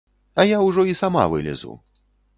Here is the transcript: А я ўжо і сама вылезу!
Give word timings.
А 0.39 0.45
я 0.51 0.57
ўжо 0.67 0.87
і 0.93 0.97
сама 1.03 1.27
вылезу! 1.37 1.79